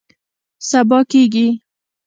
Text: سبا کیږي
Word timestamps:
سبا 0.69 0.99
کیږي 1.11 1.47